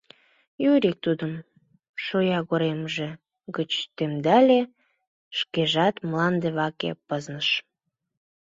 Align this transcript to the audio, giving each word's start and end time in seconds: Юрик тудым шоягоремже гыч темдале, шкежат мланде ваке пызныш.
Юрик 0.71 0.97
тудым 1.05 1.33
шоягоремже 2.03 3.07
гыч 3.55 3.71
темдале, 3.95 4.61
шкежат 5.37 5.95
мланде 6.07 6.49
ваке 6.57 6.91
пызныш. 7.07 7.47